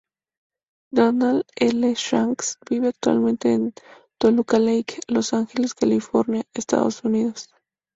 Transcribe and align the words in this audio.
Donald 0.91 1.45
L. 1.57 1.93
Shanks 1.93 2.57
vive 2.67 2.87
actualmente 2.87 3.53
en 3.53 3.71
Toluca 4.17 4.57
Lake, 4.57 4.99
Los 5.07 5.31
Ángeles, 5.33 5.75
California, 5.75 6.41
Estados 6.55 7.03
Unidos. 7.03 7.49